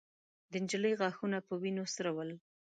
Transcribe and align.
د 0.51 0.53
نجلۍ 0.63 0.93
غاښونه 0.99 1.37
په 1.47 1.53
وينو 1.61 1.83
سره 1.95 2.09
ول. 2.15 2.29